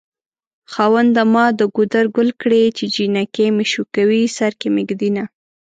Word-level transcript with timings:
خاونده 0.71 1.23
ما 1.33 1.45
د 1.59 1.61
ګودر 1.75 2.05
ګل 2.15 2.29
کړې 2.41 2.63
چې 2.77 2.83
جنکۍ 2.93 3.47
مې 3.55 3.65
شوکوي 3.71 4.21
سر 4.37 4.51
کې 4.59 4.67
مې 4.73 4.83
ږدينه 4.89 5.23